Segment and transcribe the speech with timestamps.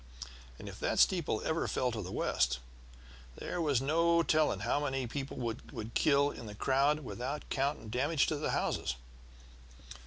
[0.57, 2.57] And if that steeple ever fell to the west,
[3.35, 7.89] there was no telling how many people it would kill in the crowd, without counting
[7.89, 8.95] damage to houses.